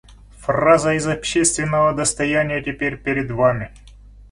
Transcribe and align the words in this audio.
Фраза 0.39 0.95
из 0.95 1.05
общественного 1.05 1.93
достояния 1.93 2.59
теперь 2.63 2.97
перед 2.97 3.29
Вами! 3.29 3.71